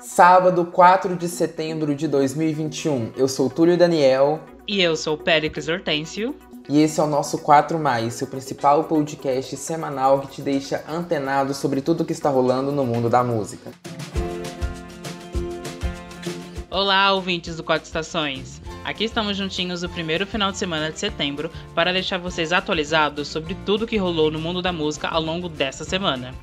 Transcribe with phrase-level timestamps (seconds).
[0.00, 3.12] Sábado, 4 de setembro de 2021.
[3.18, 4.40] Eu sou Túlio Daniel.
[4.66, 6.34] E eu sou Péricles Hortêncio.
[6.70, 11.52] E esse é o nosso 4 Mais, seu principal podcast semanal que te deixa antenado
[11.52, 13.70] sobre tudo que está rolando no mundo da música.
[16.70, 18.62] Olá, ouvintes do Quatro Estações.
[18.84, 23.54] Aqui estamos juntinhos no primeiro final de semana de setembro para deixar vocês atualizados sobre
[23.66, 26.34] tudo que rolou no mundo da música ao longo dessa semana.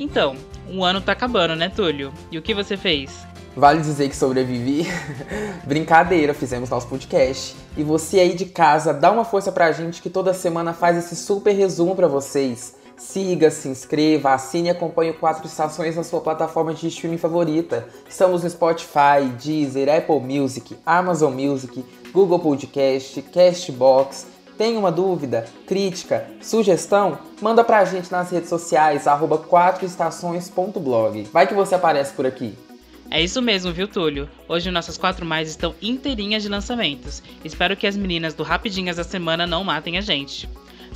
[0.00, 0.34] Então,
[0.72, 2.10] o ano tá acabando, né, Túlio?
[2.32, 3.26] E o que você fez?
[3.54, 4.86] Vale dizer que sobrevivi?
[5.66, 7.54] Brincadeira, fizemos nosso podcast.
[7.76, 11.14] E você aí de casa, dá uma força pra gente que toda semana faz esse
[11.14, 12.76] super resumo para vocês.
[12.96, 17.86] Siga, se inscreva, assine e acompanhe o Quatro Estações na sua plataforma de streaming favorita.
[18.08, 24.26] Estamos no Spotify, Deezer, Apple Music, Amazon Music, Google Podcast, Castbox
[24.60, 27.18] tem uma dúvida, crítica, sugestão?
[27.40, 31.28] Manda pra gente nas redes sociais, arroba 4estações.blog.
[31.32, 32.54] Vai que você aparece por aqui.
[33.10, 34.28] É isso mesmo, viu, Túlio?
[34.46, 37.22] Hoje nossas quatro mais estão inteirinhas de lançamentos.
[37.42, 40.46] Espero que as meninas do Rapidinhas da semana não matem a gente.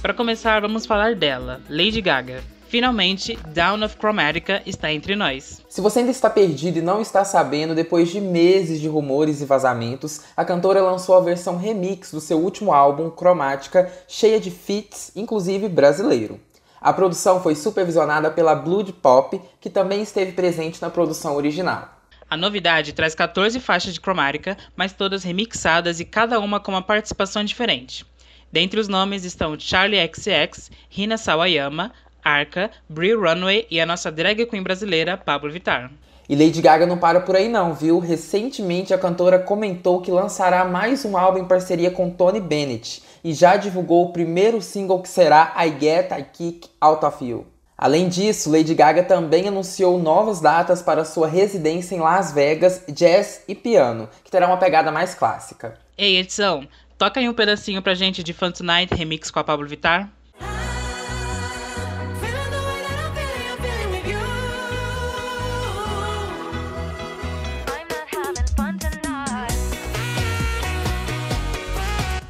[0.02, 2.44] Para começar, vamos falar dela, Lady Gaga.
[2.74, 5.62] Finalmente, Down of Chromatica está entre nós.
[5.68, 9.44] Se você ainda está perdido e não está sabendo, depois de meses de rumores e
[9.44, 15.12] vazamentos, a cantora lançou a versão remix do seu último álbum, Chromatica, cheia de feats,
[15.14, 16.40] inclusive brasileiro.
[16.80, 21.88] A produção foi supervisionada pela Blood Pop, que também esteve presente na produção original.
[22.28, 26.82] A novidade traz 14 faixas de cromática, mas todas remixadas e cada uma com uma
[26.82, 28.04] participação diferente.
[28.54, 31.90] Dentre os nomes estão Charlie XX, Rina Sawayama,
[32.24, 35.90] Arca, Brie Runway e a nossa drag queen brasileira, Pablo Vittar.
[36.26, 37.98] E Lady Gaga não para por aí não, viu?
[37.98, 43.34] Recentemente a cantora comentou que lançará mais um álbum em parceria com Tony Bennett e
[43.34, 47.46] já divulgou o primeiro single que será I Get I Kick Out of You.
[47.76, 53.42] Além disso, Lady Gaga também anunciou novas datas para sua residência em Las Vegas, jazz
[53.46, 55.78] e piano, que terá uma pegada mais clássica.
[55.98, 59.68] Ei, edição, toca aí um pedacinho pra gente de Fun Tonight remix com a Pablo
[59.68, 60.10] Vittar.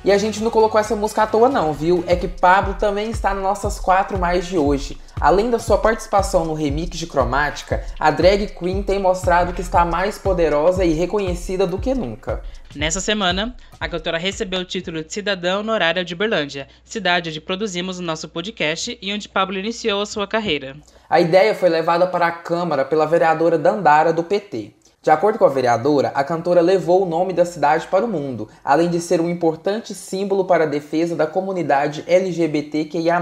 [0.05, 2.05] E a gente não colocou essa música à toa não, viu?
[2.07, 4.99] É que Pablo também está nas nossas quatro mais de hoje.
[5.19, 9.83] Além da sua participação no remix de Cromática, a drag queen tem mostrado que está
[9.83, 12.43] mais poderosa e reconhecida do que nunca.
[12.77, 17.99] Nessa semana, a cantora recebeu o título de cidadã honorária de Uberlândia, cidade onde produzimos
[17.99, 20.77] o nosso podcast e onde Pablo iniciou a sua carreira.
[21.09, 24.75] A ideia foi levada para a Câmara pela vereadora Dandara do PT.
[25.05, 28.49] De acordo com a vereadora, a cantora levou o nome da cidade para o mundo,
[28.65, 33.21] além de ser um importante símbolo para a defesa da comunidade LGBTQIA.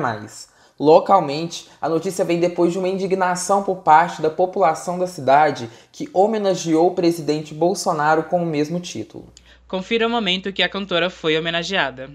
[0.79, 6.09] Localmente, a notícia vem depois de uma indignação por parte da população da cidade que
[6.13, 9.27] homenageou o presidente Bolsonaro com o mesmo título.
[9.67, 12.11] Confira o momento que a cantora foi homenageada.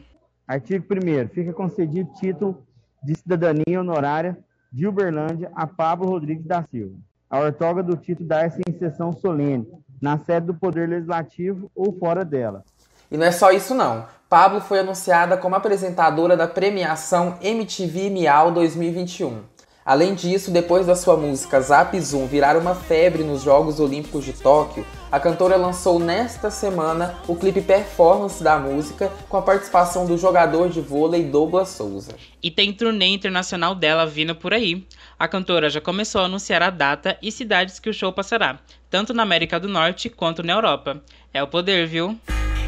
[0.48, 1.28] Artigo 1.
[1.28, 2.66] Fica concedido título
[3.04, 4.38] de cidadania honorária
[4.72, 9.68] de Uberlândia a Pablo Rodrigues da Silva a ortoga do título dar-se em sessão solene,
[10.02, 12.64] na sede do Poder Legislativo ou fora dela.
[13.12, 14.06] E não é só isso não.
[14.30, 19.42] Pablo foi anunciada como apresentadora da premiação MTV Miau 2021.
[19.86, 24.34] Além disso, depois da sua música Zap Zoom virar uma febre nos Jogos Olímpicos de
[24.34, 30.18] Tóquio, a cantora lançou nesta semana o clipe performance da música com a participação do
[30.18, 32.16] jogador de vôlei Douglas Souza.
[32.44, 34.86] E tem turnê internacional dela vindo por aí.
[35.18, 38.60] A cantora já começou a anunciar a data e cidades que o show passará,
[38.90, 41.02] tanto na América do Norte quanto na Europa.
[41.34, 42.18] É o poder, viu?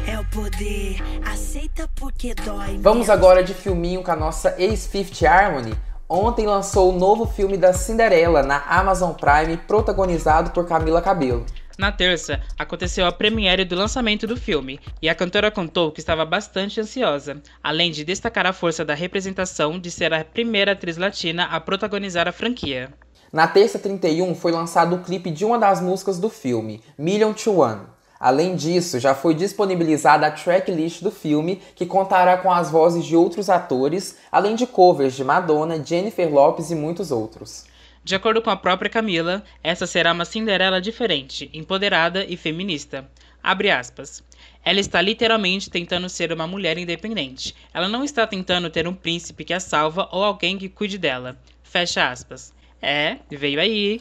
[0.06, 2.78] É o poder, aceita porque dói.
[2.78, 5.74] Vamos agora de filminho com a nossa ex-Fifth Harmony.
[6.08, 11.46] Ontem lançou o novo filme da Cinderela na Amazon Prime, protagonizado por Camila Cabello.
[11.78, 16.24] Na terça, aconteceu a premiere do lançamento do filme, e a cantora contou que estava
[16.24, 21.44] bastante ansiosa, além de destacar a força da representação de ser a primeira atriz latina
[21.44, 22.92] a protagonizar a franquia.
[23.32, 27.60] Na terça 31 foi lançado o clipe de uma das músicas do filme, Million to
[27.60, 27.82] One.
[28.18, 33.16] Além disso, já foi disponibilizada a tracklist do filme, que contará com as vozes de
[33.16, 37.64] outros atores, além de covers de Madonna, Jennifer Lopez e muitos outros.
[38.10, 43.08] De acordo com a própria Camila, essa será uma Cinderela diferente, empoderada e feminista.
[43.40, 44.20] Abre aspas.
[44.64, 47.54] Ela está literalmente tentando ser uma mulher independente.
[47.72, 51.36] Ela não está tentando ter um príncipe que a salva ou alguém que cuide dela.
[51.62, 52.52] Fecha aspas.
[52.82, 54.00] É, veio aí.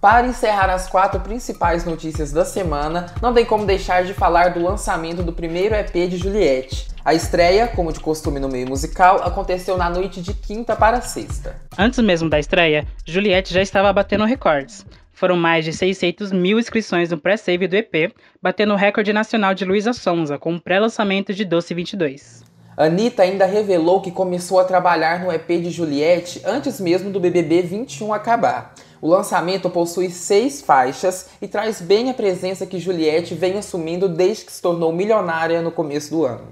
[0.00, 4.62] Para encerrar as quatro principais notícias da semana, não tem como deixar de falar do
[4.62, 6.88] lançamento do primeiro EP de Juliette.
[7.02, 11.56] A estreia, como de costume no meio musical, aconteceu na noite de quinta para sexta.
[11.78, 14.84] Antes mesmo da estreia, Juliette já estava batendo recordes.
[15.10, 18.12] Foram mais de 600 mil inscrições no pré-save do EP,
[18.42, 22.44] batendo o recorde nacional de Luísa Sonza, com o pré-lançamento de Doce 22.
[22.76, 27.62] Anitta ainda revelou que começou a trabalhar no EP de Juliette antes mesmo do BBB
[27.62, 28.74] 21 acabar.
[29.00, 34.44] O lançamento possui seis faixas e traz bem a presença que Juliette vem assumindo desde
[34.44, 36.48] que se tornou milionária no começo do ano.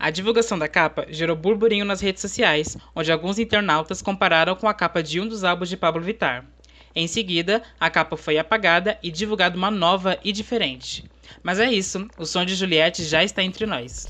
[0.00, 4.72] A divulgação da capa gerou burburinho nas redes sociais, onde alguns internautas compararam com a
[4.72, 6.46] capa de um dos álbuns de Pablo Vittar.
[6.96, 11.04] Em seguida, a capa foi apagada e divulgada uma nova e diferente.
[11.42, 14.08] Mas é isso, o som de Juliette já está entre nós.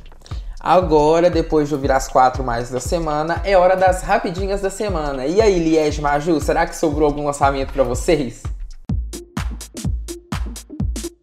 [0.60, 5.26] Agora, depois de ouvir as quatro mais da semana, é hora das rapidinhas da semana.
[5.26, 8.44] E aí, Liege Maju, será que sobrou algum lançamento para vocês?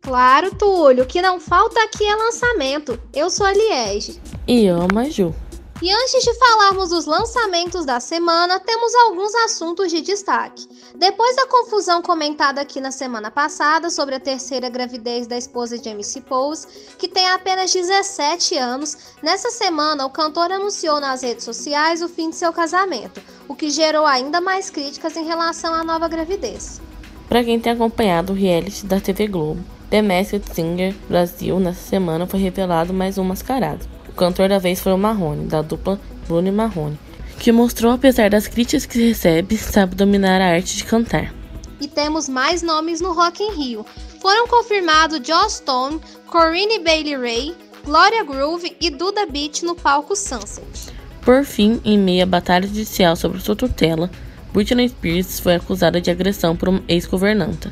[0.02, 3.00] Claro, Túlio, o que não falta aqui é lançamento.
[3.14, 4.20] Eu sou a Liege.
[4.48, 5.36] E eu, a Maju.
[5.82, 10.66] E antes de falarmos dos lançamentos da semana, temos alguns assuntos de destaque.
[10.96, 15.90] Depois da confusão comentada aqui na semana passada sobre a terceira gravidez da esposa de
[15.90, 16.66] MC Pose,
[16.98, 22.30] que tem apenas 17 anos, nessa semana o cantor anunciou nas redes sociais o fim
[22.30, 26.82] de seu casamento, o que gerou ainda mais críticas em relação à nova gravidez.
[27.28, 32.26] Para quem tem acompanhado o reality da TV Globo, The Masked Singer Brasil, nessa semana
[32.26, 33.97] foi revelado mais um mascarado.
[34.18, 36.98] O cantor da vez foi o Marrone, da dupla Bruno e Marrone,
[37.38, 41.32] que mostrou, apesar das críticas que recebe, sabe dominar a arte de cantar.
[41.80, 43.86] E temos mais nomes no Rock in Rio.
[44.20, 47.56] Foram confirmados Joss Stone, Corinne Bailey Ray,
[47.86, 50.92] Gloria Groove e Duda Beat no palco Sunset.
[51.22, 54.10] Por fim, em meio à batalha judicial sobre sua tutela,
[54.52, 57.72] Britney Spears foi acusada de agressão por uma ex-governanta.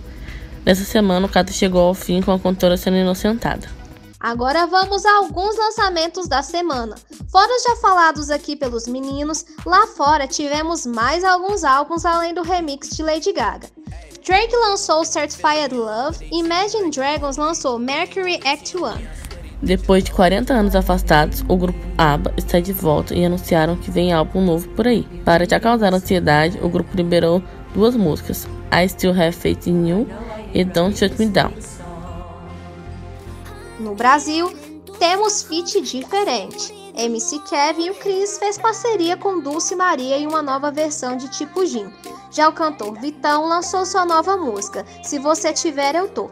[0.64, 3.68] Nessa semana, o caso chegou ao fim com a cantora sendo inocentada.
[4.26, 6.96] Agora vamos a alguns lançamentos da semana.
[7.32, 12.90] Fora já falados aqui pelos meninos, lá fora tivemos mais alguns álbuns além do remix
[12.90, 13.68] de Lady Gaga.
[14.26, 18.82] Drake lançou Certified Love e Imagine Dragons lançou Mercury Act 1.
[19.62, 24.12] Depois de 40 anos afastados, o grupo ABBA está de volta e anunciaram que vem
[24.12, 25.04] álbum novo por aí.
[25.24, 27.44] Para te causar ansiedade, o grupo liberou
[27.76, 30.08] duas músicas, I Still Have Faith in You
[30.52, 31.75] e Don't Shut Me Down.
[33.86, 34.52] No Brasil,
[34.98, 36.74] temos feat diferente.
[36.98, 41.30] MC Kevin e o Chris fez parceria com Dulce Maria em uma nova versão de
[41.30, 41.94] Tipo Gin.
[42.32, 46.32] Já o cantor Vitão lançou sua nova música, Se Você Tiver Eu Tô.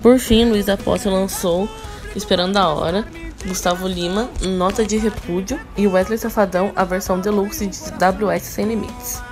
[0.00, 1.68] Por fim, Luiz Aposta lançou
[2.14, 3.04] Esperando a Hora,
[3.44, 9.25] Gustavo Lima, Nota de Repúdio e Wesley Safadão, a versão deluxe de WS Sem Limites.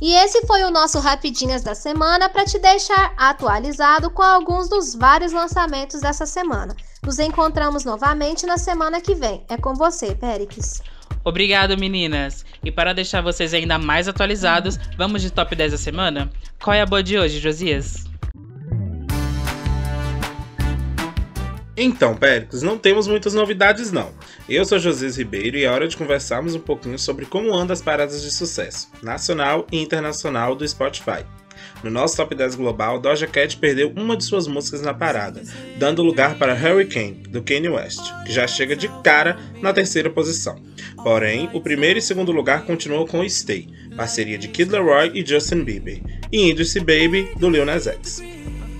[0.00, 4.94] E esse foi o nosso Rapidinhas da semana para te deixar atualizado com alguns dos
[4.94, 6.74] vários lançamentos dessa semana.
[7.02, 9.44] Nos encontramos novamente na semana que vem.
[9.48, 10.82] É com você, Péricles.
[11.22, 12.46] Obrigado, meninas!
[12.64, 16.30] E para deixar vocês ainda mais atualizados, vamos de top 10 da semana?
[16.62, 18.09] Qual é a boa de hoje, Josias?
[21.76, 24.12] Então, Péricles, não temos muitas novidades não.
[24.48, 27.80] Eu sou José Ribeiro e é hora de conversarmos um pouquinho sobre como andam as
[27.80, 31.24] paradas de sucesso, nacional e internacional do Spotify.
[31.82, 35.42] No nosso top 10 global, Doja Cat perdeu uma de suas músicas na parada,
[35.78, 40.60] dando lugar para Hurricane, do Kanye West, que já chega de cara na terceira posição.
[41.02, 45.64] Porém, o primeiro e segundo lugar continuou com Stay, parceria de Kid Laroi e Justin
[45.64, 46.00] Bieber,
[46.30, 48.22] e Industry Baby, do Lil Nas X.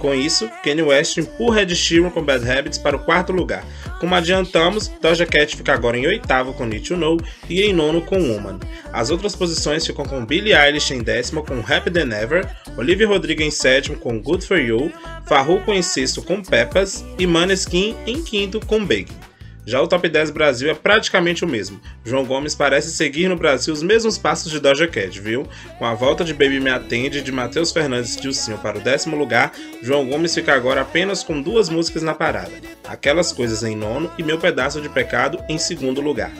[0.00, 3.62] Com isso, Kanye West empurra Ed Sheeran com Bad Habits para o quarto lugar.
[4.00, 7.18] Como adiantamos, Doja Cat fica agora em oitavo com Need to Know
[7.50, 8.58] e em nono com Woman.
[8.94, 12.48] As outras posições ficam com Billie Eilish em décimo com Happy Than Ever,
[12.78, 14.90] Olivia Rodrigo em sétimo com Good For You,
[15.26, 19.29] Farruko em sexto com Pepas e Maneskin em quinto com Big.
[19.66, 21.80] Já o top 10 Brasil é praticamente o mesmo.
[22.04, 25.46] João Gomes parece seguir no Brasil os mesmos passos de Doja Cat, viu?
[25.78, 29.16] Com a volta de Baby Me Atende de Matheus Fernandes de Dilcinho para o décimo
[29.16, 29.52] lugar,
[29.82, 32.52] João Gomes fica agora apenas com duas músicas na parada.
[32.88, 36.32] Aquelas Coisas em nono e Meu Pedaço de Pecado em segundo lugar.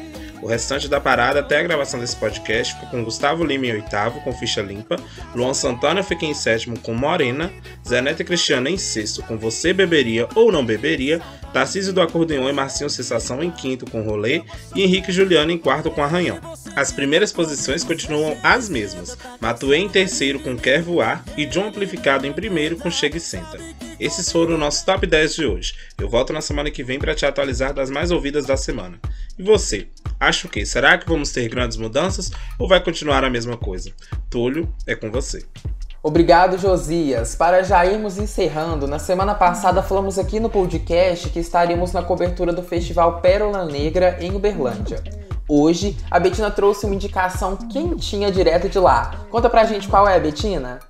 [0.42, 4.20] O restante da parada até a gravação desse podcast fica com Gustavo Lima em oitavo,
[4.22, 4.96] com ficha limpa,
[5.34, 7.52] Luan Santana fica em sétimo com Morena,
[7.86, 11.20] Zenete Cristiana em sexto com Você Beberia ou Não Beberia,
[11.52, 14.42] Tarcísio do Acordeon e Marcinho Sensação em quinto com Rolê
[14.74, 16.38] e Henrique Juliano em quarto com Arranhão.
[16.74, 22.26] As primeiras posições continuam as mesmas, Matuê em terceiro com Quer Voar e John Amplificado
[22.26, 23.58] em primeiro com Chega e Senta.
[23.98, 25.74] Esses foram os nossos top 10 de hoje.
[25.98, 28.98] Eu volto na semana que vem para te atualizar das mais ouvidas da semana.
[29.38, 29.88] E você?
[30.20, 30.66] Acha o que?
[30.66, 33.90] Será que vamos ter grandes mudanças ou vai continuar a mesma coisa?
[34.28, 35.46] Túlio, é com você.
[36.02, 37.34] Obrigado, Josias.
[37.34, 42.52] Para já irmos encerrando, na semana passada falamos aqui no podcast que estaríamos na cobertura
[42.52, 45.02] do Festival Pérola Negra em Uberlândia.
[45.48, 49.26] Hoje, a Betina trouxe uma indicação quentinha direto de lá.
[49.30, 50.80] Conta pra gente qual é, Betina?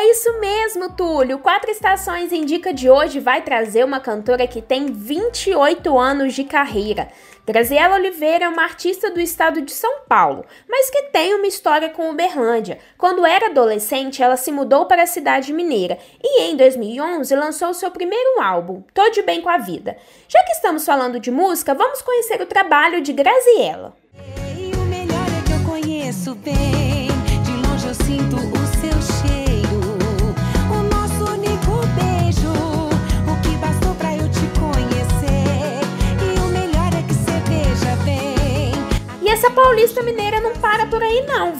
[0.00, 1.38] É isso mesmo, Túlio.
[1.40, 7.08] Quatro Estações Indica de hoje vai trazer uma cantora que tem 28 anos de carreira.
[7.46, 11.90] Graziela Oliveira é uma artista do estado de São Paulo, mas que tem uma história
[11.90, 12.78] com Uberlândia.
[12.96, 17.90] Quando era adolescente, ela se mudou para a cidade mineira e em 2011 lançou seu
[17.90, 19.98] primeiro álbum, Tô de Bem com a Vida.
[20.26, 23.94] Já que estamos falando de música, vamos conhecer o trabalho de Graziela.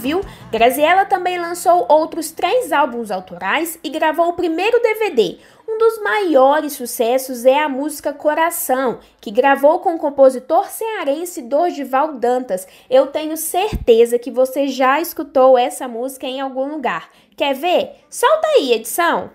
[0.00, 0.20] Viu?
[0.50, 5.38] Graziella também lançou outros três álbuns autorais e gravou o primeiro DVD.
[5.68, 12.14] Um dos maiores sucessos é a música Coração, que gravou com o compositor cearense Dorival
[12.14, 12.66] Dantas.
[12.88, 17.08] Eu tenho certeza que você já escutou essa música em algum lugar.
[17.36, 17.92] Quer ver?
[18.10, 19.30] Solta aí, edição!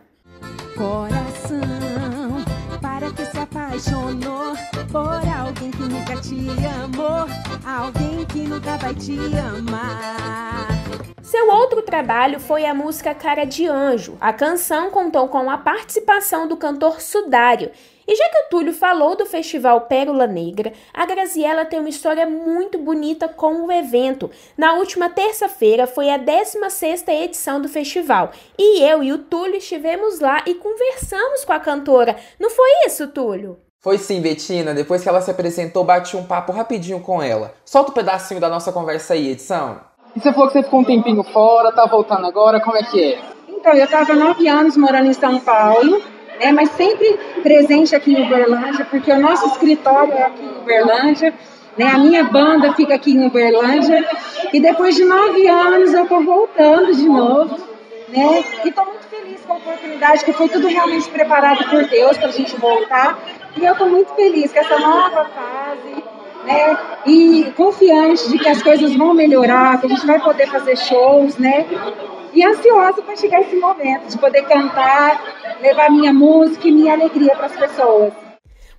[0.76, 2.44] Coração,
[2.82, 4.56] para que se apaixonou
[4.96, 6.36] por alguém que nunca te
[6.82, 7.28] amou,
[7.68, 10.68] alguém que nunca vai te amar.
[11.22, 14.18] Seu outro trabalho foi a música Cara de Anjo.
[14.22, 17.72] A canção contou com a participação do cantor Sudário.
[18.08, 22.26] E já que o Túlio falou do festival Pérola Negra, a Graziella tem uma história
[22.26, 24.32] muito bonita com o evento.
[24.58, 28.32] Na última terça-feira foi a 16ª edição do festival.
[28.58, 32.16] E eu e o Túlio estivemos lá e conversamos com a cantora.
[32.40, 33.65] Não foi isso, Túlio?
[33.86, 34.74] Foi sim, Betina.
[34.74, 37.54] Depois que ela se apresentou, bati um papo rapidinho com ela.
[37.64, 39.80] Solta um pedacinho da nossa conversa aí, edição.
[40.16, 43.14] E você falou que você ficou um tempinho fora, tá voltando agora, como é que
[43.14, 43.20] é?
[43.48, 46.02] Então, eu estava nove anos morando em São Paulo,
[46.42, 51.32] né, mas sempre presente aqui em Uberlândia, porque o nosso escritório é aqui em Uberlândia,
[51.78, 54.04] né, a minha banda fica aqui em Uberlândia,
[54.52, 57.56] e depois de nove anos eu estou voltando de novo,
[58.10, 62.18] né, e estou muito feliz com a oportunidade, que foi tudo realmente preparado por Deus
[62.18, 63.20] para a gente voltar,
[63.58, 66.04] e eu estou muito feliz com essa nova fase,
[66.44, 66.78] né?
[67.06, 71.38] E confiante de que as coisas vão melhorar, que a gente vai poder fazer shows,
[71.38, 71.66] né?
[72.34, 75.24] E ansiosa para chegar esse momento, de poder cantar,
[75.62, 78.25] levar minha música e minha alegria para as pessoas.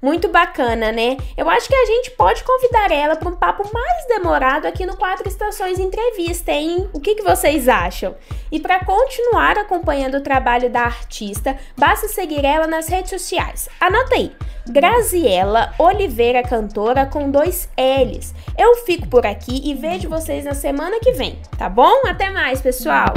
[0.06, 1.16] Muito bacana, né?
[1.36, 4.96] Eu acho que a gente pode convidar ela para um papo mais demorado aqui no
[4.96, 6.88] Quatro Estações Entrevista, hein?
[6.92, 8.14] O que, que vocês acham?
[8.52, 13.68] E para continuar acompanhando o trabalho da artista, basta seguir ela nas redes sociais.
[13.80, 14.30] Anota aí:
[14.68, 18.32] Graziela Oliveira Cantora com dois L's.
[18.56, 22.02] Eu fico por aqui e vejo vocês na semana que vem, tá bom?
[22.06, 23.12] Até mais, pessoal!